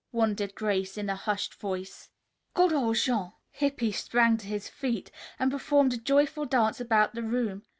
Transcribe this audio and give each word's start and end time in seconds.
wondered 0.11 0.55
Grace 0.55 0.97
in 0.97 1.11
a 1.11 1.15
hushed 1.15 1.53
voice. 1.59 2.09
"Good 2.55 2.73
old 2.73 2.95
Jean!" 2.95 3.33
Hippy 3.51 3.91
sprang 3.91 4.35
to 4.37 4.47
his 4.47 4.67
feet 4.67 5.11
and 5.37 5.51
performed 5.51 5.93
a 5.93 5.97
joyful 5.97 6.45
dance 6.45 6.79
about 6.81 7.13
the 7.13 7.21
room. 7.21 7.61